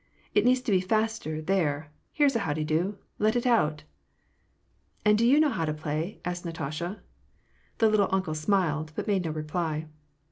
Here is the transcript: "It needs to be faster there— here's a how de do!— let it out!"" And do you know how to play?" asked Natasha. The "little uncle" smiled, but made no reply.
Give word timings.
"It 0.33 0.45
needs 0.45 0.61
to 0.61 0.71
be 0.71 0.81
faster 0.81 1.43
there— 1.43 1.91
here's 2.11 2.35
a 2.35 2.39
how 2.39 2.53
de 2.53 2.63
do!— 2.63 2.97
let 3.19 3.35
it 3.35 3.45
out!"" 3.45 3.83
And 5.05 5.15
do 5.15 5.27
you 5.27 5.39
know 5.39 5.51
how 5.51 5.63
to 5.63 5.75
play?" 5.75 6.17
asked 6.25 6.43
Natasha. 6.43 7.03
The 7.77 7.87
"little 7.87 8.09
uncle" 8.11 8.33
smiled, 8.33 8.93
but 8.95 9.05
made 9.05 9.25
no 9.25 9.29
reply. 9.29 9.85